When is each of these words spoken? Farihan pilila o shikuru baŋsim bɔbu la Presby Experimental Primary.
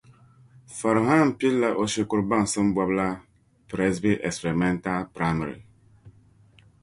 Farihan 0.77 1.29
pilila 1.39 1.69
o 1.81 1.83
shikuru 1.93 2.21
baŋsim 2.29 2.67
bɔbu 2.75 2.93
la 2.99 3.07
Presby 3.69 4.11
Experimental 4.27 4.99
Primary. 5.15 5.55